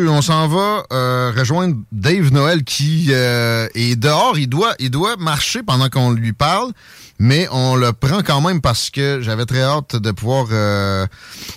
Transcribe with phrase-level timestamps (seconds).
[0.00, 4.38] On s'en va euh, rejoindre Dave Noël qui euh, est dehors.
[4.38, 6.72] Il doit, il doit marcher pendant qu'on lui parle,
[7.18, 11.06] mais on le prend quand même parce que j'avais très hâte de pouvoir euh,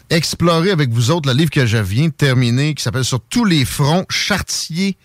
[0.10, 3.46] explorer avec vous autres le livre que je viens de terminer qui s'appelle Sur tous
[3.46, 4.98] les fronts, Chartier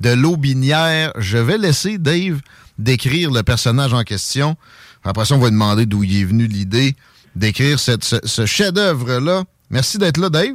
[0.00, 1.12] de l'Aubinière.
[1.18, 2.40] Je vais laisser Dave
[2.78, 4.56] décrire le personnage en question.
[5.04, 6.96] Après ça, on va lui demander d'où il est venu l'idée
[7.36, 9.44] d'écrire ce, ce chef-d'œuvre-là.
[9.68, 10.54] Merci d'être là, Dave.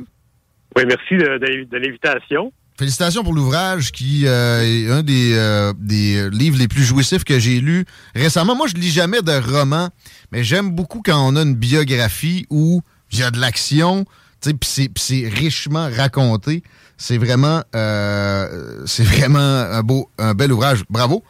[0.76, 2.52] Oui, merci de, de- de l'invitation.
[2.78, 7.24] Félicitations pour l'ouvrage qui euh, est un des, euh, des euh, livres les plus jouissifs
[7.24, 7.86] que j'ai lus
[8.16, 8.56] récemment.
[8.56, 9.90] Moi, je lis jamais de romans,
[10.32, 14.06] mais j'aime beaucoup quand on a une biographie où il y a de l'action,
[14.42, 16.64] tu sais, puis c'est- richement raconté.
[16.98, 20.84] C'est vraiment, euh, c'est vraiment un beau, un bel ouvrage.
[20.90, 21.24] Bravo.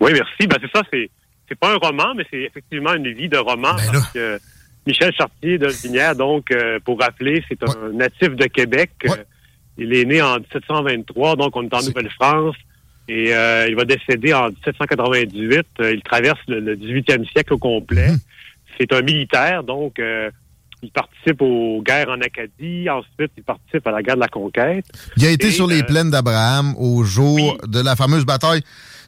[0.00, 0.46] Oui, merci.
[0.48, 1.10] Ben, c'est ça, c'est,
[1.48, 3.74] c'est pas un roman, mais c'est effectivement une vie de roman.
[3.74, 4.38] Ben parce que
[4.88, 8.90] Michel Chartier de Vinière, donc, euh, pour rappeler, c'est un natif de Québec.
[9.04, 9.16] Euh,
[9.76, 12.56] il est né en 1723, donc on est en Nouvelle-France.
[13.06, 15.66] Et euh, il va décéder en 1798.
[15.80, 18.12] Euh, il traverse le, le 18e siècle au complet.
[18.12, 18.18] Mhm.
[18.78, 20.30] C'est un militaire, donc euh,
[20.82, 22.88] il participe aux guerres en Acadie.
[22.88, 24.86] Ensuite, il participe à la guerre de la conquête.
[25.18, 28.62] Il a été Et, sur les plaines d'Abraham au jour de la fameuse bataille.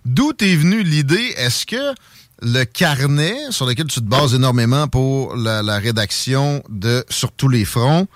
[0.05, 1.35] D'où est venue l'idée?
[1.37, 1.95] Est-ce que
[2.43, 7.49] le carnet sur lequel tu te bases énormément pour la, la rédaction de Sur tous
[7.49, 8.07] les fronts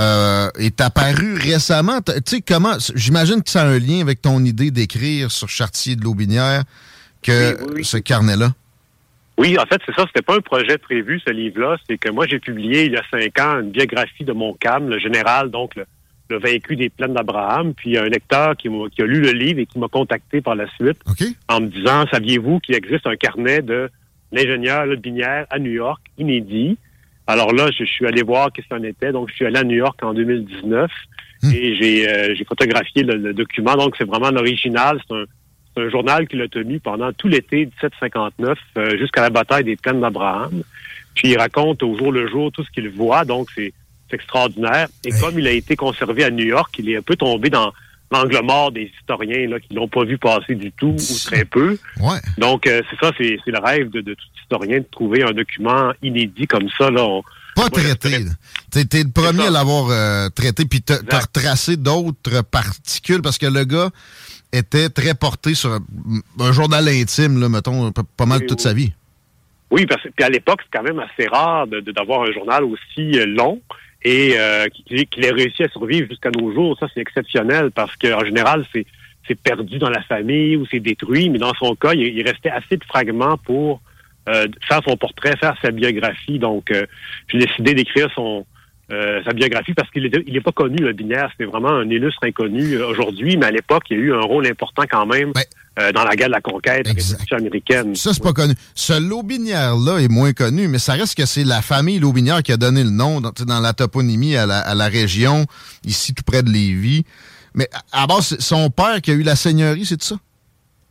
[0.00, 2.00] euh, est apparu récemment?
[2.00, 2.74] Tu sais, comment?
[2.94, 6.64] J'imagine que ça a un lien avec ton idée d'écrire sur Chartier de l'Aubinière
[7.22, 8.52] que ce carnet-là?
[9.38, 10.04] Oui, en fait, c'est ça.
[10.06, 11.76] C'était pas un projet prévu, ce livre-là.
[11.88, 14.98] C'est que moi, j'ai publié il y a cinq ans une biographie de Montcalm, le
[14.98, 15.84] général, donc le,
[16.30, 17.74] le vaincu des plaines d'Abraham.
[17.74, 19.88] Puis il y a un lecteur qui, qui a lu le livre et qui m'a
[19.88, 20.98] contacté par la suite
[21.48, 23.90] en me disant, saviez-vous qu'il existe un carnet de
[24.32, 26.78] l'ingénieur de Binière à New York, inédit?
[27.26, 29.12] Alors là, je, je suis allé voir qu'est-ce que c'en était.
[29.12, 30.90] Donc, je suis allé à New York en 2019
[31.52, 33.74] et j'ai euh, photographié le, le document.
[33.74, 35.00] Donc, c'est vraiment l'original.
[35.06, 35.24] C'est un,
[35.74, 39.76] c'est un journal qu'il a tenu pendant tout l'été 1759 euh, jusqu'à la bataille des
[39.76, 40.62] plaines d'Abraham.
[41.14, 43.72] Puis il raconte au jour le jour tout ce qu'il voit, donc c'est
[44.12, 44.88] c'est extraordinaire.
[45.04, 47.72] Et comme il a été conservé à New York, il est un peu tombé dans
[48.10, 51.78] l'angle mort des historiens là, qui l'ont pas vu passer du tout ou très peu.
[51.98, 52.18] Ouais.
[52.36, 55.92] Donc euh, c'est ça, c'est le rêve de, de tout historien de trouver un document
[56.02, 56.90] inédit comme ça.
[56.90, 57.02] Là.
[57.02, 57.22] On-
[57.56, 58.26] Pas traité.
[58.70, 63.64] T'es le premier à l'avoir euh, traité, puis t'as retracé d'autres particules, parce que le
[63.64, 63.90] gars
[64.52, 65.78] était très porté sur
[66.38, 68.62] un, journal intime, là, mettons, pas, pas mal Oui, toute oui.
[68.64, 68.92] sa vie.
[69.70, 73.18] Oui, parce que puis à l'époque, c'est quand même assez rare d'avoir un journal aussi
[73.18, 73.58] euh, long
[74.04, 76.76] et euh, qu'il ait réussi à survivre jusqu'à nos jours.
[76.78, 78.86] Ça, c'est exceptionnel parce qu'en général, c'est
[79.28, 82.50] c'est perdu dans la famille ou c'est détruit, mais dans son cas, il, il restait
[82.50, 83.80] assez de fragments pour
[84.28, 86.38] euh, faire son portrait, faire sa biographie.
[86.38, 86.86] Donc, euh,
[87.28, 88.46] j'ai décidé d'écrire son
[88.92, 91.28] euh, sa biographie parce qu'il est, il est pas connu, le binaire.
[91.32, 94.20] C'était vraiment un illustre inconnu euh, aujourd'hui, mais à l'époque, il y a eu un
[94.20, 95.32] rôle important quand même
[95.78, 97.96] euh, dans la guerre de la conquête, la américaine.
[97.96, 98.54] Ça, c'est pas connu.
[98.74, 102.56] Ce Lobinière-là est moins connu, mais ça reste que c'est la famille Lobinière qui a
[102.56, 105.46] donné le nom dans, dans la toponymie à la, à la région,
[105.84, 107.04] ici tout près de Lévis.
[107.54, 110.16] Mais à, à base, c'est son père qui a eu la seigneurie, c'est ça?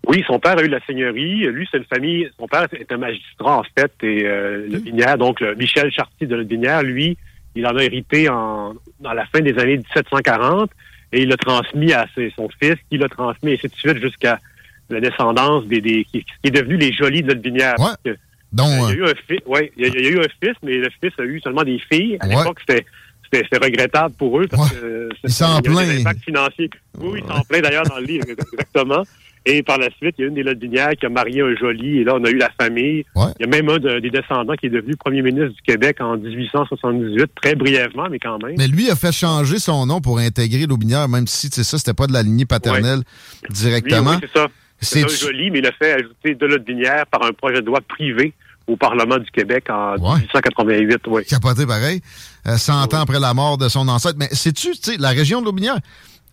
[0.08, 1.46] Oui, son père a eu la seigneurie.
[1.46, 2.28] Lui, c'est une famille.
[2.40, 6.26] Son père est un magistrat, en fait, et euh, le Binière, donc le Michel Chartier
[6.26, 7.18] de Le Binière, lui,
[7.56, 10.70] il en a hérité en, dans la fin des années 1740
[11.14, 13.98] et il l'a transmis à ses- son fils, qui l'a transmis, et ainsi de suite,
[13.98, 14.40] jusqu'à
[14.90, 17.76] la descendance des, des qui, qui est devenu les jolis de Le Binière.
[18.04, 18.16] Que,
[18.54, 20.10] Donc, euh, il y a eu un fils, ouais, il y a, il y a
[20.12, 22.18] eu un fils, mais le fils a eu seulement des filles.
[22.22, 22.36] À Ouais.
[22.36, 22.86] l'époque, c'était
[23.32, 26.70] c'est regrettable pour eux parce que ils s'en impact financier.
[27.00, 29.04] Oui, ils s'en plaignent d'ailleurs dans le livre, exactement.
[29.44, 32.00] Et par la suite, il y a une des Lotbinières qui a marié un joli,
[32.00, 33.04] et là, on a eu la famille.
[33.16, 36.16] Il y a même un des descendants qui est devenu premier ministre du Québec en
[36.16, 38.54] 1878, très brièvement, mais quand même.
[38.60, 41.96] Mais lui a fait changer son nom pour intégrer l'Aubinière, même si, c'est ça, c'était
[41.96, 43.02] pas de la lignée paternelle
[43.50, 44.12] directement.
[44.12, 44.48] oui, c'est ça.
[44.80, 47.80] C'est un joli, mais il a fait ajouter de Lotbinière par un projet de loi
[47.88, 48.34] privé
[48.68, 51.02] au Parlement du Québec en 1888.
[51.08, 51.26] Oui.
[51.26, 52.02] Capoté pareil,
[52.46, 54.18] 100 euh, ans après la mort de son ancêtre.
[54.18, 55.80] Mais sais-tu, la région de l'Aubinière,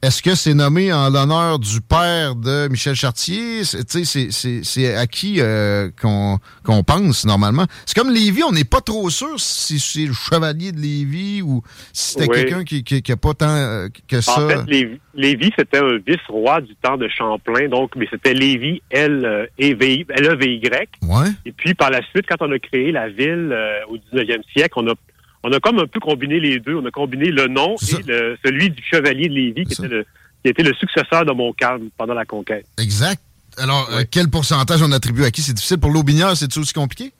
[0.00, 3.64] est-ce que c'est nommé en l'honneur du père de Michel Chartier?
[3.64, 7.64] C'est à qui euh, qu'on pense normalement?
[7.84, 11.62] C'est comme Lévis, on n'est pas trop sûr si c'est le chevalier de Lévis ou
[11.92, 14.40] si c'était quelqu'un qui, qui, pas tant euh, que ça.
[14.40, 19.48] En fait, Lévis, c'était un vice-roi du temps de Champlain, donc mais c'était Lévis L
[19.60, 20.68] e v y
[21.02, 21.28] Ouais.
[21.44, 24.74] Et puis par la suite, quand on a créé la ville euh, au 19e siècle,
[24.76, 24.94] on a
[25.42, 26.76] on a comme un peu combiné les deux.
[26.76, 30.06] On a combiné le nom et celui du chevalier de Lévis, qui était, le,
[30.42, 32.66] qui était le successeur de Montcalm pendant la conquête.
[32.78, 33.20] Exact.
[33.56, 35.42] Alors, euh, quel pourcentage on attribue à qui?
[35.42, 37.12] C'est difficile pour l'Aubinière, c'est aussi compliqué?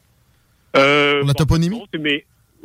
[0.77, 1.83] Euh, pour la toponymie?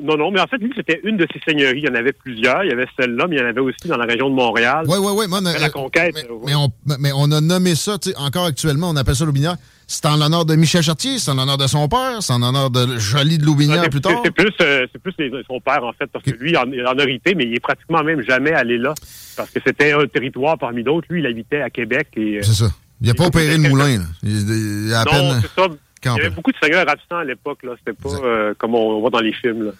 [0.01, 1.79] Non, non, mais en fait, lui, c'était une de ses seigneuries.
[1.79, 2.63] Il y en avait plusieurs.
[2.63, 4.85] Il y avait celle-là, mais il y en avait aussi dans la région de Montréal.
[4.87, 5.43] Oui, oui, oui.
[5.59, 6.15] La conquête.
[6.45, 9.55] Mais, on, mais, on, a nommé ça, encore actuellement, on appelle ça l'Aubinière.
[9.93, 12.71] C'est en l'honneur de Michel Chartier, c'est en l'honneur de son père, c'est en l'honneur
[12.71, 14.21] de Jolie de Loubinière plus tard.
[14.25, 15.13] C'est plus, euh, plus
[15.47, 17.59] son père, en fait, parce que lui, il en, en, a hérité, mais il est
[17.59, 18.95] pratiquement même jamais allé là,
[19.37, 21.05] parce que c'était un territoire parmi d'autres.
[21.11, 22.07] Lui, il habitait à Québec.
[22.17, 22.37] et.
[22.37, 22.71] Euh, c'est ça.
[23.01, 23.99] Il n'a pas opéré le moulin.
[23.99, 24.05] Là.
[24.23, 25.67] Il, il a à non, c'est ça.
[26.05, 27.61] Il y avait beaucoup de seigneurs absents à l'époque.
[27.61, 27.73] là.
[27.77, 29.71] C'était pas euh, comme on voit dans les films.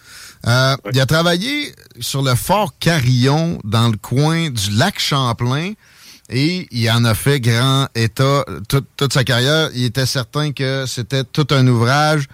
[0.46, 0.76] Là.
[0.92, 5.72] Il a travaillé sur le fort Carillon dans le coin du lac Champlain.
[6.30, 9.68] Et il en a fait grand état toute, sa carrière.
[9.74, 12.26] Il était certain que c'était tout un ouvrage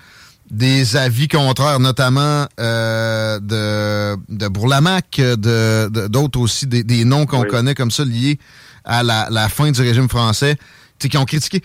[0.51, 7.75] des avis contraires, notamment euh, de, de Bourlamac, de, d'autres aussi, des, noms qu'on connaît
[7.75, 8.39] comme ça liés
[8.85, 10.57] à la, fin du régime français,
[10.99, 11.63] qui ont critiqué.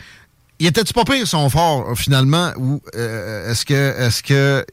[0.60, 4.66] Il était-tu pas pire son fort, finalement, ou euh, est-ce que est-ce que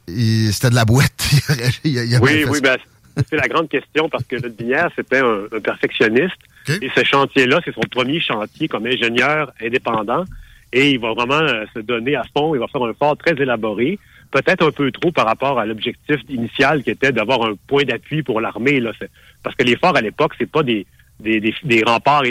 [0.53, 1.29] c'était de la boîte?
[1.85, 2.77] oui, oui, ben,
[3.29, 6.39] c'est la grande question parce que le Binière, c'était un, perfectionniste.
[6.69, 10.25] Et ce chantier-là, c'est son premier chantier comme ingénieur indépendant.
[10.73, 12.55] Et il va vraiment euh, se donner à fond.
[12.55, 13.99] Il va faire un fort très élaboré.
[14.31, 18.23] Peut-être un peu trop par rapport à l'objectif initial qui était d'avoir un point d'appui
[18.23, 18.83] pour l'armée.
[19.43, 20.87] Parce que les forts à l'époque, c'est pas des,
[21.21, 22.25] des, des, des remparts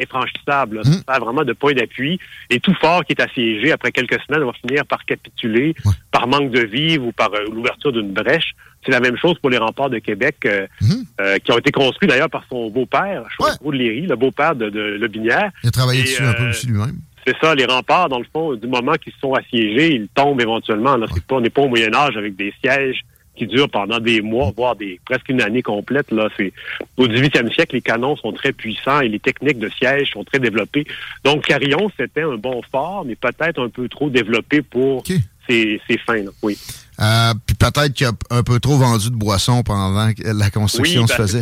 [0.00, 0.80] infranchissable.
[0.80, 1.02] Mmh.
[1.08, 2.18] Ça vraiment de point d'appui.
[2.50, 5.74] Et tout fort qui est assiégé, après quelques semaines, va finir par capituler
[6.10, 8.54] par manque de vivre ou par euh, l'ouverture d'une brèche.
[8.84, 10.86] C'est la même chose pour les remparts de Québec, euh, mmh.
[11.20, 14.68] euh, qui ont été construits d'ailleurs par son beau-père, Chaudreau de Léry, le beau-père de,
[14.68, 15.50] de Le Binière.
[15.62, 16.98] Il a travaillé dessus un peu aussi lui-même.
[17.26, 20.96] C'est ça, les remparts, dans le fond, du moment qu'ils sont assiégés, ils tombent éventuellement.
[20.96, 23.00] Là, c'est pas, on n'est pas au Moyen Âge avec des sièges
[23.36, 26.10] qui dure pendant des mois, voire des presque une année complète.
[26.10, 26.52] Là, c'est
[26.96, 30.38] au 18e siècle, les canons sont très puissants et les techniques de siège sont très
[30.38, 30.86] développées.
[31.24, 35.04] Donc, Carillon, c'était un bon fort, mais peut-être un peu trop développé pour
[35.48, 36.24] ses, fins.
[36.42, 36.58] oui.
[37.00, 41.06] Euh, puis peut-être qu'il a un peu trop vendu de boissons pendant que la construction
[41.06, 41.40] se ben, faisait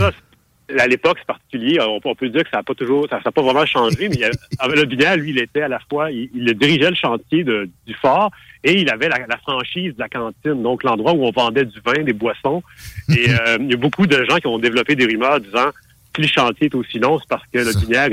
[0.78, 1.78] à l'époque, c'est particulier.
[1.80, 4.30] On, peut dire que ça n'a pas toujours, ça n'a pas vraiment changé, mais
[4.74, 8.30] le bidet, lui, il était à la fois, il, dirigeait le chantier du fort
[8.64, 12.02] et il avait la, franchise de la cantine, donc l'endroit où on vendait du vin,
[12.04, 12.62] des boissons.
[13.08, 15.70] Et euh, il y a beaucoup de gens qui ont développé des rumeurs disant
[16.14, 18.08] si le chantier est aussi long, c'est parce que le binaire,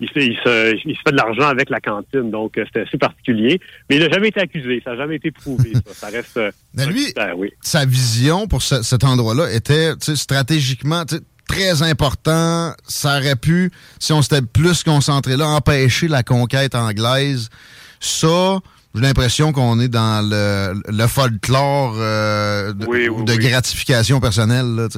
[0.00, 2.30] il, fait, il, se, il se fait de l'argent avec la cantine.
[2.30, 3.60] Donc, euh, c'était assez particulier.
[3.88, 4.80] Mais il n'a jamais été accusé.
[4.84, 5.72] Ça n'a jamais été prouvé.
[5.92, 6.08] ça.
[6.08, 6.28] reste.
[6.40, 7.12] Euh, mais lui,
[7.60, 11.04] sa vision pour cet endroit-là était stratégiquement
[11.50, 12.72] très important.
[12.86, 17.50] Ça aurait pu, si on s'était plus concentré là, empêcher la conquête anglaise.
[17.98, 18.58] Ça,
[18.94, 24.88] j'ai l'impression qu'on est dans le, le folklore euh, de, gratification personnelle.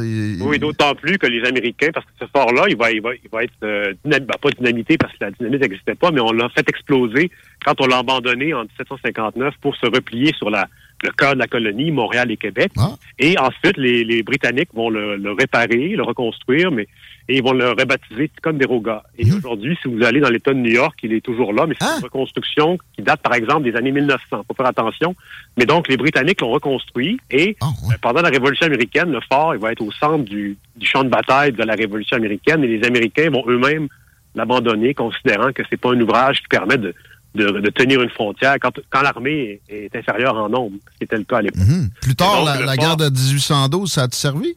[0.41, 3.31] oui, d'autant plus que les Américains, parce que ce fort-là, il va, il va, il
[3.31, 6.49] va être euh, ben, pas dynamité parce que la dynamite n'existait pas, mais on l'a
[6.51, 7.31] fait exploser
[7.65, 10.69] quand on l'a abandonné en 1759 pour se replier sur la,
[11.03, 12.73] le cœur de la colonie, Montréal et Québec.
[12.79, 12.93] Ah.
[13.19, 16.87] Et ensuite, les, les, Britanniques vont le, le, réparer, le reconstruire, mais
[17.29, 19.05] et ils vont le rebaptiser Ticonderoga.
[19.17, 19.37] Et mmh.
[19.37, 21.87] aujourd'hui, si vous allez dans l'État de New York, il est toujours là, mais c'est
[21.87, 21.97] ah.
[21.99, 24.45] une reconstruction qui date, par exemple, des années 1900.
[24.47, 25.15] Faut faire attention.
[25.57, 29.55] Mais donc, les Britanniques l'ont reconstruit et ah, euh, pendant la Révolution américaine, le fort,
[29.55, 32.67] il va être au centre du, du champ de bataille de la Révolution américaine et
[32.67, 33.89] les Américains vont eux-mêmes
[34.35, 36.95] l'abandonner, considérant que c'est pas un ouvrage qui permet de
[37.35, 41.25] de, tenir une frontière quand, quand l'armée est, inférieure en nombre, ce qui était le
[41.25, 41.67] cas à l'époque.
[41.67, 41.91] Mhm.
[42.01, 44.55] Plus tard, la, guerre de 1812, ça a-tu servi?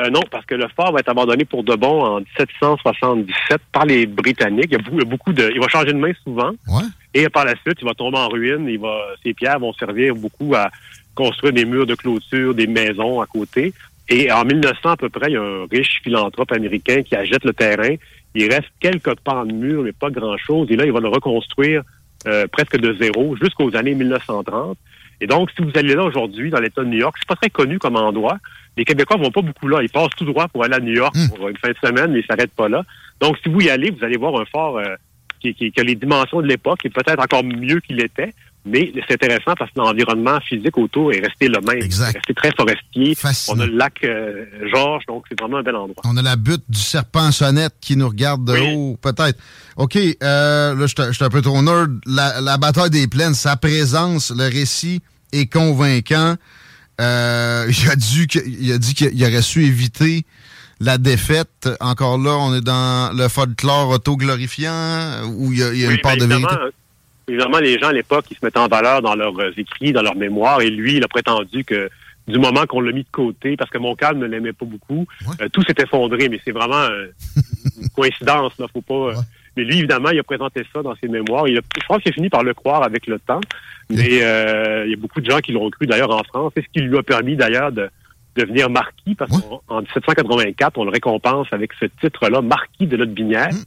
[0.00, 3.84] Euh, non, parce que le fort va être abandonné pour de bon en 1777 par
[3.84, 4.68] les Britanniques.
[4.70, 6.52] Il y a beaucoup, de, il va changer de main souvent.
[7.12, 8.66] Et par la suite, il va tomber en ruine.
[8.68, 10.70] Il va, ces pierres vont servir beaucoup à
[11.14, 13.74] construire des murs de clôture, des maisons à côté.
[14.08, 17.44] Et en 1900 à peu près, il y a un riche philanthrope américain qui achète
[17.44, 17.94] le terrain.
[18.34, 20.68] Il reste quelques pans de mur, mais pas grand-chose.
[20.70, 21.82] Et là, il va le reconstruire
[22.26, 24.76] euh, presque de zéro jusqu'aux années 1930.
[25.20, 27.50] Et donc, si vous allez là aujourd'hui, dans l'État de New York, c'est pas très
[27.50, 28.38] connu comme endroit.
[28.76, 29.82] Les Québécois vont pas beaucoup là.
[29.82, 31.28] Ils passent tout droit pour aller à New York Hmm.
[31.36, 32.82] pour une fin de semaine, mais ils s'arrêtent pas là.
[33.20, 34.94] Donc, si vous y allez, vous allez voir un fort euh,
[35.40, 38.32] qui, qui- qui a les dimensions de l'époque et peut-être encore mieux qu'il était.
[38.64, 41.82] Mais c'est intéressant parce que l'environnement physique autour est resté le même.
[41.82, 42.10] Exact.
[42.10, 43.14] Il est resté très forestier.
[43.16, 43.56] Fascinant.
[43.58, 46.00] On a le lac euh, Georges, donc c'est vraiment un bel endroit.
[46.04, 48.74] On a la butte du serpent sonnette qui nous regarde de Oui.
[48.76, 49.36] haut, peut-être.
[49.76, 51.90] OK, euh, là, je suis un peu trop nerd.
[52.06, 55.00] La, la bataille des plaines, sa présence, le récit
[55.32, 56.36] est convaincant.
[57.00, 60.24] Euh, il, a dû, que- il a dit qu'il aurait su éviter
[60.78, 61.68] la défaite.
[61.80, 65.88] Encore là, on est dans le folklore auto-glorifiant où il y a, il y a
[65.88, 66.54] Oui, une part ben, de vérité.
[67.28, 70.02] Évidemment, les gens à l'époque, ils se mettaient en valeur dans leurs euh, écrits, dans
[70.02, 71.88] leurs mémoires, et lui, il a prétendu que
[72.28, 75.34] du moment qu'on l'a mis de côté, parce que Montcalm ne l'aimait pas beaucoup, Ouais.
[75.44, 77.06] euh, tout s'est effondré, mais c'est vraiment euh,
[77.80, 78.94] une coïncidence, là, faut pas...
[78.94, 79.22] euh, Ouais.
[79.56, 81.46] Mais lui, évidemment, il a présenté ça dans ses mémoires.
[81.46, 83.40] Il a, je pense qu'il a fini par le croire avec le temps,
[83.90, 86.52] mais il y a beaucoup de gens qui l'ont cru, d'ailleurs, en France.
[86.56, 87.90] C'est ce qui lui a permis, d'ailleurs, de
[88.34, 89.58] devenir marquis, parce Ouais.
[89.66, 93.50] qu'en 1784, on le récompense avec ce titre-là, marquis de Lotbinière.
[93.52, 93.62] Mm.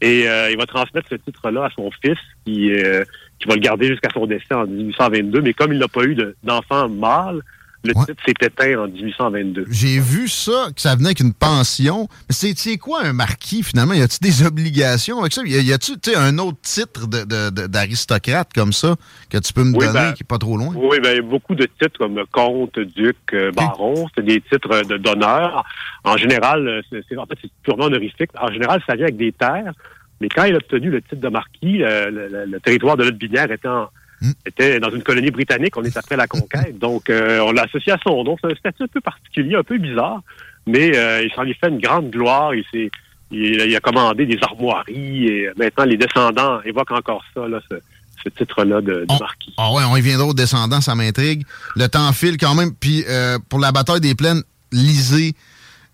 [0.00, 3.04] Et euh, il va transmettre ce titre-là à son fils, qui, euh,
[3.38, 5.42] qui va le garder jusqu'à son décès en 1822.
[5.42, 7.40] Mais comme il n'a pas eu de- d'enfant mâle,
[7.82, 8.04] le Ouais.
[8.06, 9.64] titre s'est éteint en 1822.
[9.70, 12.08] J'ai vu ça, que ça venait avec une pension.
[12.28, 13.94] Mais c'est quoi un marquis, finalement?
[13.94, 15.42] Y a-t-il des obligations avec ça?
[15.46, 18.96] Y a- y a-tu tu sais, un autre titre de- de- de- d'aristocrate comme ça
[19.30, 20.74] que tu peux me Oui, donner ben, qui est pas trop loin?
[20.76, 24.06] Oui, ben, il y a beaucoup de titres comme comte, duc, euh, baron.
[24.14, 25.64] C'est des titres de d'honneur.
[26.04, 28.30] En général, euh, c'est en fait, c'est purement honorifique.
[28.40, 29.72] En général, ça vient avec des terres.
[30.20, 33.04] Mais quand il a obtenu le titre de marquis, euh, le, le- le territoire de
[33.04, 33.88] Lotbinière était, en-
[34.22, 34.32] Hmm.
[34.44, 35.76] était dans une colonie britannique.
[35.76, 36.78] On est après la conquête.
[36.78, 38.36] Donc, euh, on l'a associé à son nom.
[38.40, 40.20] C'est un statut un peu particulier, un peu bizarre.
[40.66, 42.54] Mais euh, il s'en est fait une grande gloire.
[42.54, 42.90] Il, s'est-
[43.30, 45.26] il, il a commandé des armoiries.
[45.26, 47.76] Et maintenant, les descendants évoquent encore ça, là, ce,
[48.22, 49.54] ce titre-là de, de On- marquis.
[49.56, 51.44] Ah ouais, on y viendra aux descendants, ça m'intrigue.
[51.76, 52.74] Le temps file quand même.
[52.74, 55.32] Puis euh, pour la bataille des plaines, lisez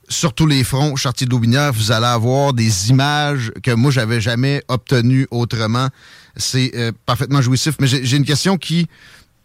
[0.09, 4.21] sur tous les fronts, Chartier de Loubinière, vous allez avoir des images que moi, j'avais
[4.21, 5.89] jamais obtenues autrement.
[6.37, 7.77] C'est euh, parfaitement jouissif.
[7.81, 8.87] Mais j'ai une question qui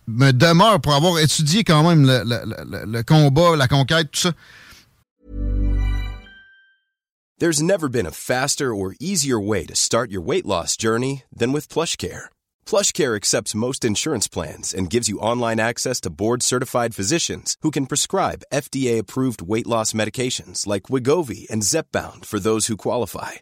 [0.07, 4.33] me demeure pour avoir étudié quand même le combat, la conquête, tout ça.
[7.41, 11.51] There's never been a faster or easier way to start your weight loss journey than
[11.51, 12.29] with PlushCare.
[12.67, 17.87] PlushCare accepts most insurance plans and gives you online access to board-certified physicians who can
[17.87, 23.41] prescribe FDA-approved weight loss medications like Wigovi and Zepbound for those who qualify.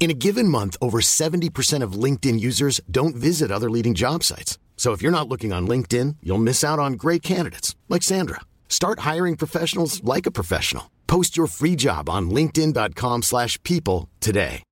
[0.00, 4.56] In a given month, over 70% of LinkedIn users don't visit other leading job sites.
[4.76, 8.40] So if you're not looking on LinkedIn, you'll miss out on great candidates like Sandra.
[8.68, 10.84] Start hiring professionals like a professional.
[11.08, 14.62] Post your free job on linkedin.com/people slash people today.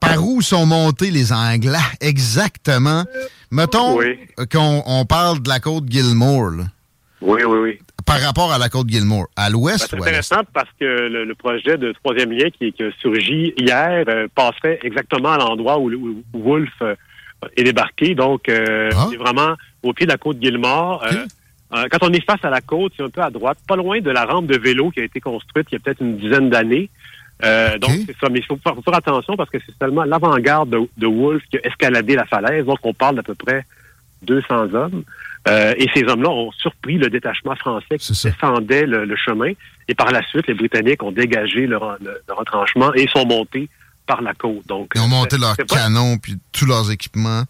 [0.00, 3.04] Par où sont montés les Anglais exactement?
[3.50, 4.16] Mettons Oui.
[4.50, 6.64] qu'on on parle de la côte Gilmore, là,
[7.20, 7.78] Oui, oui, oui.
[8.08, 9.26] Par rapport à la côte Gilmore.
[9.36, 10.06] À Ben, l'ouest c'est ou à l'est?
[10.08, 14.26] intéressant parce que le, le projet de troisième lien qui, qui a surgi hier euh,
[14.34, 16.94] passerait exactement à l'endroit où, où- où Wolfe euh,
[17.56, 18.14] est débarqué.
[18.14, 19.06] Donc, euh, Ah.
[19.10, 21.04] c'est vraiment au pied de la côte Gilmort.
[21.74, 24.00] Euh, quand on est face à la côte, c'est un peu à droite, pas loin
[24.00, 26.48] de la rampe de vélo qui a été construite il y a peut-être une dizaine
[26.50, 26.88] d'années.
[27.80, 28.28] Donc, c'est ça.
[28.30, 31.42] Mais il faut faire, faut faire attention parce que c'est seulement l'avant-garde de, de Wolfe
[31.50, 32.64] qui a escaladé la falaise.
[32.64, 33.64] Donc, on parle d'à peu près
[34.22, 35.02] 200 hommes.
[35.48, 39.52] Euh, et ces hommes-là ont surpris le détachement français qui descendait le, le chemin.
[39.88, 43.68] Et par la suite, les Britanniques ont dégagé leur, le- leur retranchement et sont montés
[44.06, 44.66] par la côte.
[44.66, 47.44] Donc, Ils ont euh, monté c'est- leurs canons puis tous leurs équipements.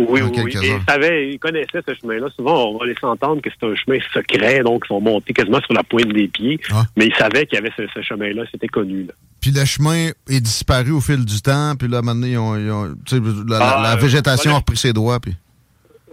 [0.00, 2.26] Oui, oui, Et ils savaient, ils connaissaient ce chemin-là.
[2.34, 5.60] Souvent, on va laisser entendre que c'est un chemin secret, donc ils sont montés quasiment
[5.60, 6.58] sur la pointe des pieds.
[6.72, 6.82] Ah.
[6.96, 9.04] Mais ils savaient qu'il y avait ce, ce chemin-là, c'était connu.
[9.04, 9.12] là.
[9.40, 11.74] Puis le chemin est disparu au fil du temps.
[11.78, 14.56] Puis là, maintenant, ils ont, ils la, Ah, la euh, végétation voilà.
[14.56, 15.20] a repris ses droits.
[15.20, 15.36] Puis...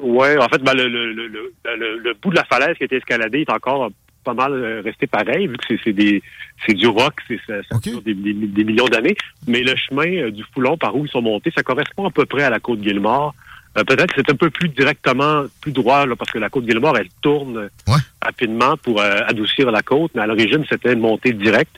[0.01, 2.85] Ouais, en fait, ben, le, le, le, le, le- bout de la falaise qui a
[2.85, 3.89] été escaladé est encore
[4.23, 6.21] pas mal euh, resté pareil, vu que c'est- des
[6.65, 7.83] c'est du roc, c'est ça, ça Ok.
[7.83, 9.15] dure des, des- des millions d'années.
[9.47, 12.25] Mais le chemin euh, du Foulon par où ils sont montés, ça correspond à peu
[12.25, 13.33] près à la côte Guillemard.
[13.77, 16.65] Euh, Peut-être que c'est un peu plus directement, plus droit, là, parce que la côte
[16.67, 17.95] Gilmore, elle tourne Ouais.
[18.21, 21.75] rapidement pour euh, adoucir la côte, mais à l'origine, c'était une montée directe.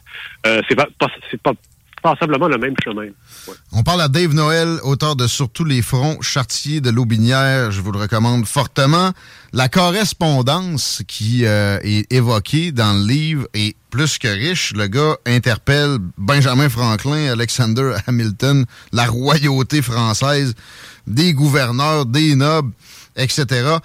[0.48, 1.54] Euh, c'est pas, pas- c'est pas
[3.72, 7.72] On parle à Dave Noël, auteur de Sur tous les fronts, Chartier de l'Aubinière.
[7.72, 9.12] Je vous le recommande fortement.
[9.54, 14.74] La correspondance qui euh, est évoquée dans le livre est plus que riche.
[14.74, 20.56] Le gars interpelle Benjamin Franklin, Alexander Hamilton, la royauté française,
[21.08, 22.74] des gouverneurs, des nobles,
[23.16, 23.78] etc.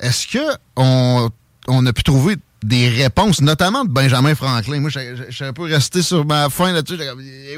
[0.00, 1.28] Est-ce que on,
[1.68, 4.80] on a pu trouver des réponses, notamment de Benjamin Franklin?
[4.80, 6.98] Moi, je suis un peu resté sur ma fin là-dessus.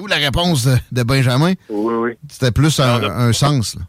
[0.00, 1.54] Où la réponse de, de Benjamin?
[1.68, 2.10] Oui, oui.
[2.28, 3.76] C'était plus un, On a- un sens.
[3.76, 3.82] Là.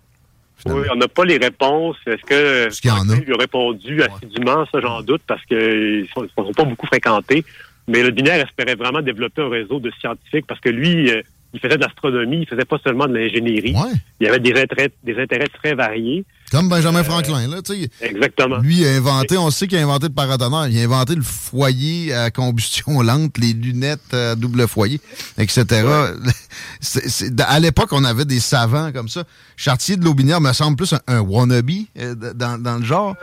[0.73, 1.95] Oui, on n'a pas les réponses.
[2.05, 3.15] Est-ce que Est-ce qu'il y en a?
[3.15, 4.65] Lui a répondu assidûment?
[4.71, 7.45] Ça, j'en doute, parce qu'ils ne sont pas beaucoup fréquentés.
[7.87, 11.21] Mais le binaire espérait vraiment développer un réseau de scientifiques parce que lui, euh,
[11.53, 13.73] il faisait de l'astronomie, il faisait pas seulement de l'ingénierie.
[13.73, 13.93] Ouais.
[14.19, 16.23] Il avait des intérêts, des intérêts très variés.
[16.51, 17.47] Comme Benjamin Franklin.
[17.47, 18.57] Là, tu sais, Exactement.
[18.59, 20.67] lui, il a inventé, on sait qu'il a inventé le paratonnerre.
[20.67, 24.99] Il a inventé le foyer à combustion lente, les lunettes à double foyer,
[25.37, 25.65] etc.
[27.47, 29.23] À l'époque, on avait des savants comme ça.
[29.57, 33.15] Chartier de l'Aubinière me semble plus un, un wannabe euh, dans, dans le genre.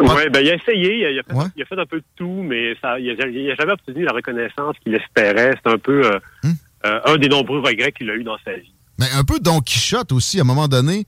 [0.00, 1.44] Oui, ben, il a essayé, il a, fait, Ouais.
[1.56, 4.74] il a fait un peu de tout, mais ça, il n'a jamais obtenu la reconnaissance
[4.82, 5.54] qu'il espérait.
[5.64, 6.52] C'est un peu euh, Hmm.
[6.84, 8.72] euh, un des nombreux regrets qu'il a eu dans sa vie.
[8.98, 11.06] Mais un peu Don Quichotte aussi, à un moment donné.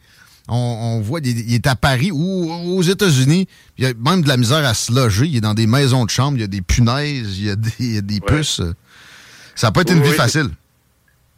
[0.48, 0.54] On,
[0.98, 3.48] on voit, il, il est à Paris ou aux États-Unis.
[3.78, 5.26] Il y a même de la misère à se loger.
[5.26, 6.38] Il est dans des maisons de chambre.
[6.38, 7.38] Il y a des punaises.
[7.38, 8.20] Il y a des, il y a des Ouais.
[8.38, 8.62] puces.
[9.54, 10.48] Ça n'a pas été Oui, une vie oui, facile.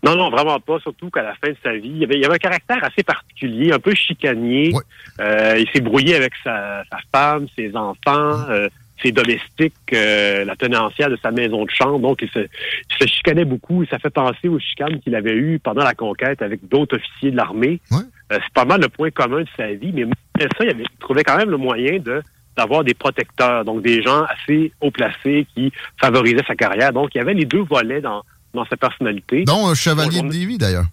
[0.05, 2.21] Non, non, vraiment pas, surtout qu'à la fin de sa vie, il y avait, il
[2.23, 4.73] y avait un caractère assez particulier, un peu chicanier.
[4.73, 4.83] Ouais.
[5.21, 8.69] Euh, il s'est brouillé avec sa, sa femme, ses enfants, euh,
[9.03, 11.99] ses domestiques, euh, la tenancière de sa maison de chambre.
[11.99, 15.35] Donc, il se, il se chicanait beaucoup et ça fait penser aux chicanes qu'il avait
[15.35, 17.81] eues pendant la conquête avec d'autres officiers de l'armée.
[17.91, 17.99] Ouais.
[18.33, 20.83] Euh, c'est pas mal le point commun de sa vie, mais malgré ça, il, avait,
[20.83, 22.23] il trouvait quand même le moyen de
[22.57, 26.93] d'avoir des protecteurs, donc des gens assez haut placés qui favorisaient sa carrière.
[26.93, 29.45] Donc, il y avait les deux volets dans, dans sa personnalité.
[29.45, 30.29] Dont un chevalier de.
[30.29, 30.87] Lévis, d'ailleurs.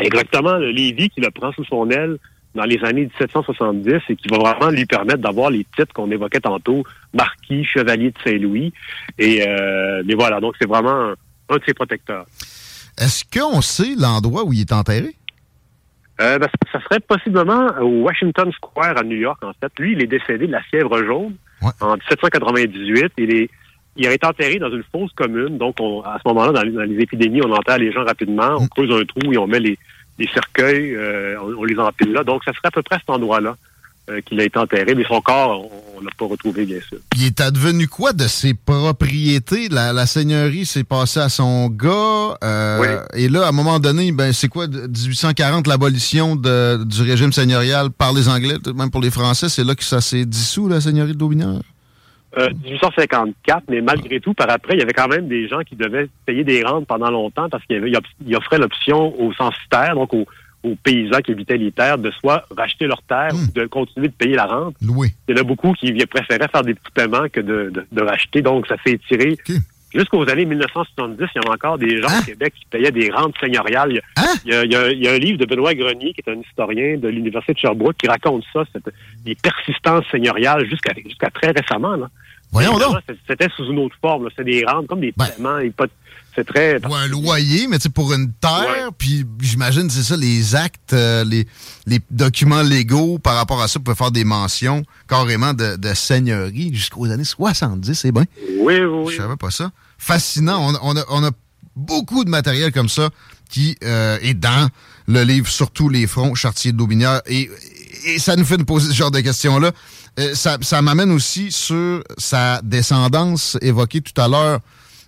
[0.00, 2.18] Exactement, le Lévis qui le prend sous son aile
[2.54, 6.40] dans les années 1770 et qui va vraiment lui permettre d'avoir les titres qu'on évoquait
[6.40, 8.72] tantôt, marquis, chevalier de Saint-Louis.
[9.18, 11.14] Et euh, mais voilà, donc c'est vraiment un,
[11.48, 12.26] un de ses protecteurs.
[12.98, 15.14] Est-ce qu'on sait l'endroit où il est enterré?
[16.20, 19.72] Euh, ben, ça serait possiblement au Washington Square à New York, en fait.
[19.78, 21.70] Lui, il est décédé de la fièvre jaune Ouais.
[21.80, 23.12] en 1798.
[23.18, 23.50] Il est
[24.00, 25.58] il a été enterré dans une fosse commune.
[25.58, 28.50] Donc, on- à ce moment-là, dans les, dans les épidémies, on enterre les gens rapidement.
[28.60, 29.76] On creuse un trou et on met les,
[30.20, 32.22] les cercueils, euh, on, on les empile là.
[32.22, 33.56] Donc, ça serait à peu près à cet endroit-là
[34.10, 34.94] euh, qu'il a été enterré.
[34.94, 36.98] Mais son corps, on, on l'a pas retrouvé, bien sûr.
[37.16, 39.68] Il est advenu quoi de ses propriétés?
[39.68, 42.36] La, la seigneurie s'est passée à son gars.
[42.42, 43.20] euh, Oui.
[43.22, 47.90] Et là, à un moment donné, ben, c'est quoi, de- 1840, l'abolition du régime seigneurial
[47.90, 51.12] par les Anglais, même pour les Français, c'est là que ça s'est dissous, la seigneurie
[51.12, 51.60] de Daubinière?
[52.36, 55.76] Euh, 1854, mais malgré tout, par après, il y avait quand même des gens qui
[55.76, 60.26] devaient payer des rentes pendant longtemps parce qu'il offrait l'option aux censitaires, donc aux,
[60.64, 63.44] aux paysans qui habitaient les terres, de soit racheter leurs terres Hmm.
[63.48, 64.74] ou de continuer de payer la rente.
[64.82, 65.08] Loué.
[65.28, 68.02] Il y en a beaucoup qui préféraient faire des petits paiements que de, de, de
[68.02, 69.36] racheter, donc ça s'est étiré.
[69.94, 72.20] Jusqu'aux années 1970, il y avait encore des gens Hein?
[72.20, 73.90] au Québec qui payaient des rentes seigneuriales.
[73.92, 74.34] Il y a- Hein?
[74.44, 76.20] il y, a, il y a- il y a un livre de Benoît Grenier, qui
[76.26, 78.92] est un historien de l'Université de Sherbrooke, qui raconte ça, cette,
[79.24, 81.96] les persistances seigneuriales jusqu'à jusqu'à très récemment.
[81.96, 82.10] Là.
[82.52, 82.96] Voyons donc.
[83.08, 84.24] c'est- C'était sous une autre forme.
[84.24, 84.30] là.
[84.36, 85.26] C'était des rentes, comme des Ben.
[85.26, 85.58] paiements.
[86.34, 86.78] C'est très...
[86.86, 88.90] Ou un loyer, mais tu sais, pour une terre, Ouais.
[88.96, 91.48] puis j'imagine, c'est ça, les actes, euh, les,
[91.86, 96.72] les documents légaux par rapport à ça, pouvaient faire des mentions carrément de, de seigneurie
[96.72, 98.24] jusqu'aux années 70, c'est bien.
[98.60, 99.12] Oui, oui, oui.
[99.14, 99.72] Je savais pas ça.
[99.98, 100.74] Fascinant.
[100.82, 101.30] On, on a, on a
[101.74, 103.10] beaucoup de matériel comme ça
[103.50, 104.68] qui euh, est dans
[105.08, 107.20] le livre Surtout les fronts, Chartier de.
[107.26, 107.50] Et,
[108.06, 109.72] et ça nous fait nous poser ce genre de questions-là.
[110.18, 114.60] Euh, ça ça m'amène aussi sur sa descendance évoquée tout à l'heure.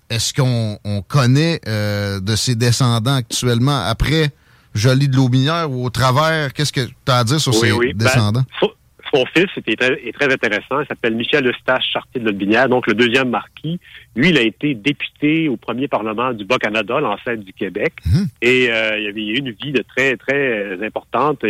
[0.08, 4.30] Est-ce qu'on on connaît euh, de ses descendants actuellement après
[4.74, 6.52] Jolie de Daubinière ou au travers?
[6.52, 8.44] Qu'est-ce que tu as à dire sur ses Ben, descendants?
[9.12, 10.80] Son fils était très, est très intéressant.
[10.80, 13.80] Il s'appelle Michel Eustache Chartier de Lotbinière, donc le deuxième marquis.
[14.16, 17.92] Lui, il a été député au premier Parlement du Bas-Canada, l'ancêtre du Québec.
[18.06, 18.26] Mhm.
[18.42, 21.44] Et euh, il avait eu une vie de très, très importante.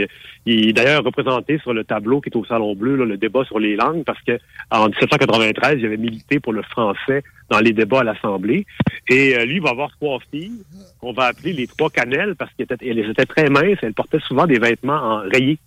[0.46, 3.44] Il est d'ailleurs représenté sur le tableau qui est au Salon Bleu, là, le débat
[3.44, 4.38] sur les langues, parce que
[4.70, 8.64] en 1793, il avait milité pour le français dans les débats à l'Assemblée.
[9.08, 10.62] Et euh, lui va avoir trois filles
[11.00, 13.78] qu'on va appeler les trois cannelles parce qu'elles étaient, elles étaient très minces.
[13.82, 15.58] Elles portaient souvent des vêtements en rayés.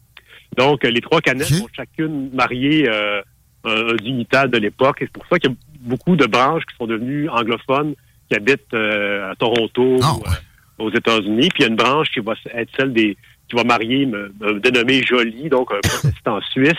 [0.58, 1.60] Donc, euh, les trois cannelles Ok.
[1.60, 3.22] vont chacune marier euh,
[3.64, 5.02] un, un dignitaire de l'époque.
[5.02, 7.96] Et c'est pour ça qu'il y a beaucoup de branches qui sont devenues anglophones,
[8.30, 11.50] qui habitent euh, à Toronto, ou, euh, aux États-Unis.
[11.50, 13.18] Puis il y a une branche qui va être celle des,
[13.50, 16.74] qui va marier, me, me dénommer Jolie, donc un protestant suisse.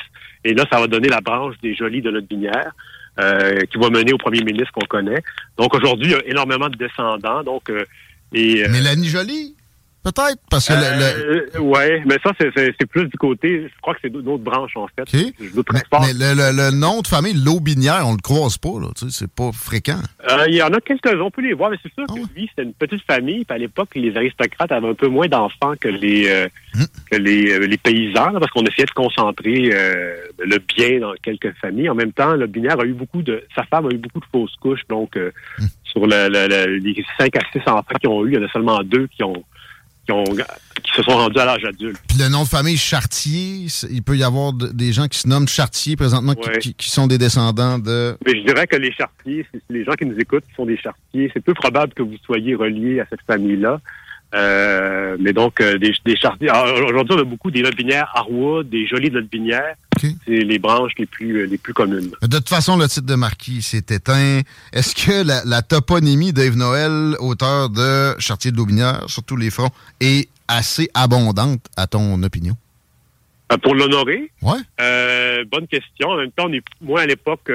[0.45, 2.73] Et là, ça va donner la branche des Jolies de notre binière.
[3.17, 5.23] Euh, qui va mener au premier ministre qu'on connaît.
[5.57, 7.45] Donc aujourd'hui, il y a énormément de descendants.
[7.45, 7.85] Donc, euh,
[8.33, 9.55] et, euh, Mélanie Jolie?
[10.05, 10.75] Peut-être, parce que...
[10.75, 13.62] Euh, le, Ouais, mais ça, c'est plus du côté...
[13.62, 15.11] Je crois que c'est d'autres branches, en fait.
[15.14, 18.88] Mais, le, nom de famille, L'Aubinière, on le croise pas, là.
[18.95, 20.01] Tu sais, c'est pas fréquent.
[20.31, 22.35] Euh, il y en a quelques-uns, on peut les voir, mais c'est sûr ah que
[22.35, 23.47] lui, c'était une petite famille.
[23.47, 26.87] Puis à l'époque, les aristocrates avaient un peu moins d'enfants que les euh, hum.
[27.11, 29.71] que les, les paysans, parce qu'on essayait de concentrer
[30.38, 31.88] le bien dans quelques familles.
[31.88, 33.43] En même temps, L'Aubinière a eu beaucoup de...
[33.55, 35.17] Sa femme a eu beaucoup de fausses couches, donc...
[35.17, 35.69] Hum.
[35.85, 38.83] Sur le, les cinq à six enfants qu'ils ont eu, il y en a seulement
[38.83, 39.45] deux qui ont
[40.07, 41.99] qui, se sont rendus à l'âge adulte.
[42.09, 45.49] Puis le nom de famille Chartier, il peut y avoir des gens qui se nomment
[45.49, 48.17] Chartier présentement qui, sont des descendants de...
[48.27, 51.31] Mais je dirais que les Chartiers, les gens qui nous écoutent qui sont des Chartiers.
[51.33, 53.81] C'est peu probable que vous soyez reliés à cette famille-là.
[54.35, 56.51] Euh, mais donc, euh, des, des chartiers.
[56.51, 59.77] Aujourd'hui, on a beaucoup des lotbinières Arwood, des jolies lotbinières.
[60.01, 62.11] C'est les branches les plus, euh, les plus communes.
[62.20, 64.40] De toute façon, le titre de marquis s'est éteint.
[64.73, 69.70] Est-ce que la, toponymie d'Eve Noël, auteur de Chartier de Lotbinière, sur tous les fronts,
[70.01, 72.57] est assez abondante, à ton opinion?
[73.62, 74.31] Pour l'honorer?
[74.42, 75.44] Ouais.
[75.44, 76.09] bonne question.
[76.09, 77.51] En même temps, on est moins à l'époque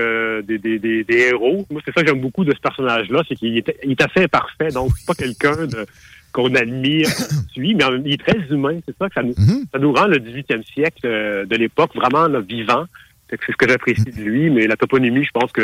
[0.48, 1.68] des, des, des, héros.
[1.70, 4.24] Moi, c'est ça que j'aime beaucoup de ce personnage-là, c'est qu'il est, il est assez
[4.24, 4.70] imparfait.
[4.70, 5.86] Donc, pas quelqu'un de
[6.32, 7.08] qu'on admire,
[7.52, 8.80] suit, mais il est très humain.
[8.88, 9.66] C'est ça que ça nous, mhm.
[9.72, 12.86] ça nous rend le 18e siècle euh, de l'époque vraiment vivant.
[13.30, 15.62] C'est ce que j'apprécie de lui, mais la toponymie, je pense que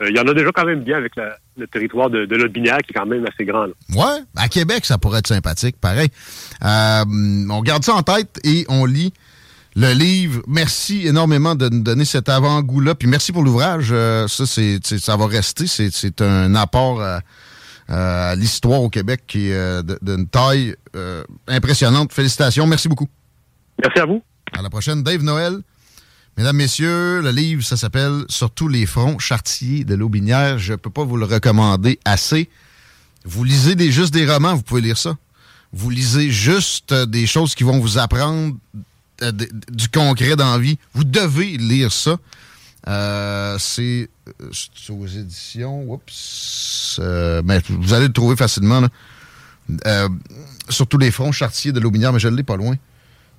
[0.00, 1.12] euh, il y en a déjà quand même bien avec
[1.56, 3.66] le territoire de, de binaire qui est quand même assez grand.
[3.66, 3.72] Là.
[3.94, 6.08] Ouais, à Québec, ça pourrait être sympathique, pareil.
[6.64, 7.04] Euh,
[7.50, 9.12] on garde ça en tête et on lit
[9.74, 10.42] le livre.
[10.46, 12.94] Merci énormément de nous donner cet avant-goût-là.
[12.94, 13.88] Puis merci pour l'ouvrage.
[14.28, 15.66] ça, c'est, ça va rester.
[15.66, 17.02] C'est, un apport
[17.92, 22.12] euh, l'histoire au Québec qui est euh, d'une taille euh, impressionnante.
[22.12, 22.66] Félicitations.
[22.66, 23.08] Merci beaucoup.
[23.82, 24.22] Merci à vous.
[24.56, 25.02] À la prochaine.
[25.02, 25.58] Dave Noël.
[26.38, 30.58] Mesdames, Messieurs, le livre, ça s'appelle Sur tous les fronts, Chartier de l'Aubinière.
[30.58, 32.48] Je ne peux pas vous le recommander assez.
[33.24, 35.14] Vous lisez des, juste des romans, vous pouvez lire ça.
[35.74, 38.56] Vous lisez juste des choses qui vont vous apprendre
[39.70, 40.78] du concret dans la vie.
[40.94, 42.16] Vous devez lire ça.
[42.88, 44.08] Euh, c'est
[44.42, 45.90] euh, aux éditions.
[45.90, 46.98] Oups.
[47.00, 48.82] Euh, mais vous allez le trouver facilement.
[50.68, 52.76] Sur tous les fronts, Chartier de l'Aubinière, mais je ne l'ai pas loin.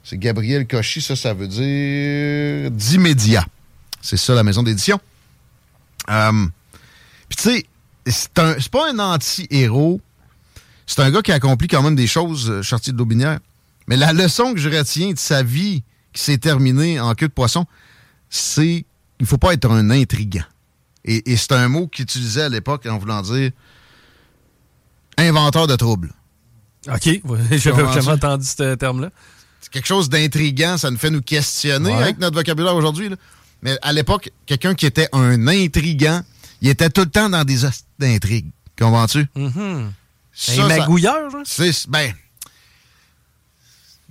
[0.03, 3.45] C'est Gabriel Cochy, ça, ça veut dire d'immédiat.
[4.01, 4.99] C'est ça, la maison d'édition.
[6.07, 7.65] Puis tu sais,
[8.05, 10.01] c'est pas un anti-héros.
[10.85, 13.39] C'est un gars qui a accompli quand même des choses, Chartier de l'Aubinière.
[13.87, 17.33] Mais la leçon que je retiens de sa vie qui s'est terminée en queue de
[17.33, 17.65] poisson,
[18.29, 18.85] c'est
[19.19, 20.43] il faut pas être un intrigant.
[21.05, 23.51] Et, c'est un mot qu'il utilisait à l'époque en voulant dire
[25.17, 26.13] inventeur de troubles.
[26.87, 27.21] OK,
[27.51, 29.09] j'avais jamais entendu ce terme-là.
[29.61, 33.09] C'est quelque chose d'intrigant, ça nous fait nous questionner avec notre vocabulaire aujourd'hui.
[33.61, 36.21] Mais à l'époque, quelqu'un qui était un intrigant,
[36.61, 37.65] il était tout le temps dans des
[38.01, 38.51] intrigues.
[38.77, 39.27] Comprends-tu?
[39.35, 39.89] Mm
[40.57, 42.13] un magouilleur, C'est, ben,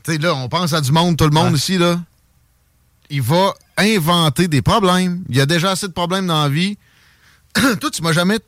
[0.04, 2.00] tu sais, là, on pense à du monde, tout le monde ici, là.
[3.10, 5.24] Il va inventer des problèmes.
[5.28, 6.76] Il y a déjà assez de problèmes dans la vie.
[7.54, 8.38] Toi, tu m'as jamais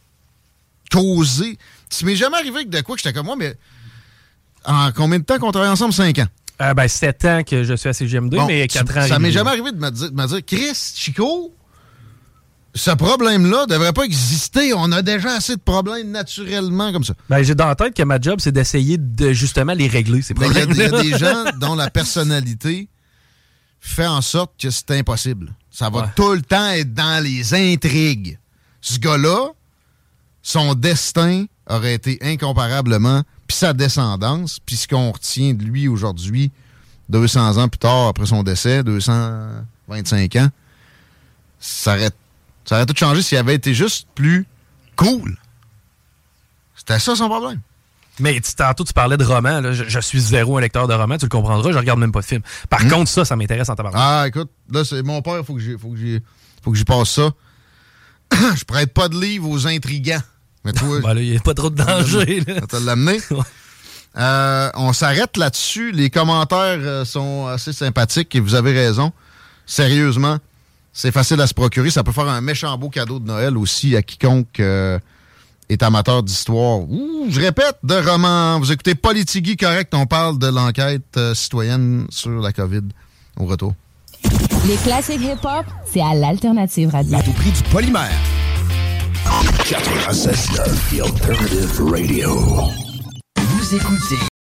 [0.91, 1.59] causé.
[1.91, 3.57] Tu m'es jamais arrivé de quoi que j'étais comme moi, mais
[4.65, 5.93] en combien de temps qu'on travaille ensemble?
[5.93, 6.27] Cinq ans.
[6.63, 9.07] Euh, ben, sept ans que je suis à CGM2, mais quatre ans.
[9.07, 11.53] Ça m'est jamais arrivé de me, dire, de me dire Chris, Chico,
[12.75, 14.73] ce problème-là devrait pas exister.
[14.75, 17.15] On a déjà assez de problèmes naturellement comme ça.
[17.29, 20.35] Ben, j'ai dans la tête que ma job, c'est d'essayer de justement les régler, ces
[20.35, 20.71] problèmes.
[20.71, 22.89] Il y, a des gens dont la personnalité
[23.85, 25.53] fait en sorte que c'est impossible.
[25.71, 28.39] Ça va tout le temps être dans les intrigues.
[28.81, 29.51] Ce gars-là,
[30.43, 36.51] son destin aurait été incomparablement, puis sa descendance, puis ce qu'on retient de lui aujourd'hui,
[37.11, 40.49] 200 ans plus tard, après son décès, 225 ans,
[41.61, 42.11] ça aurait,
[42.65, 44.47] ça aurait tout changé s'il avait été juste plus
[44.97, 45.37] cool.
[46.75, 47.61] C'était ça son problème.
[48.21, 49.61] Mais tantôt, tu parlais de romans.
[49.73, 51.73] Je, suis zéro un lecteur de romans, tu le comprendras.
[51.73, 52.43] Je regarde même pas de film.
[52.71, 52.89] Par hmm?
[52.89, 54.01] contre, ça, ça m'intéresse en tabarnak.
[54.03, 57.31] Ah, écoute, là, c'est mon père, il faut que j'y faut que j'y passe ça.
[58.57, 60.23] je prête pas de livres aux intrigants.
[60.65, 62.43] Mais toi, ben il n'y a pas trop de danger.
[62.71, 63.19] Ça l'amener.
[64.17, 65.91] Euh, on s'arrête là-dessus.
[65.91, 69.13] Les commentaires euh, sont assez sympathiques et vous avez raison.
[69.67, 70.39] Sérieusement,
[70.93, 71.91] c'est facile à se procurer.
[71.91, 75.01] Ça peut faire un méchant beau cadeau de Noël aussi à quiconque euh,
[75.69, 76.81] est amateur d'histoire,
[77.29, 78.59] je répète, de romans.
[78.59, 82.83] Vous écoutez Politigui Correct, on parle de l'enquête euh, citoyenne sur la COVID.
[83.39, 83.75] Au retour.
[84.67, 87.19] Les classiques hip-hop, c'est à l'Alternative Radio.
[87.19, 88.11] À tout prix du polymère.
[89.69, 90.51] 96
[90.91, 92.31] The Alternative Radio.
[93.37, 94.34] Vous écoutez